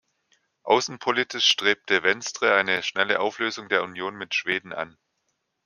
Außenpolitisch 0.63 1.47
strebte 1.47 2.01
Venstre 2.01 2.55
eine 2.55 2.81
schnelle 2.81 3.19
Auflösung 3.19 3.69
der 3.69 3.83
Union 3.83 4.15
mit 4.15 4.33
Schweden 4.33 4.73
an. 4.73 4.97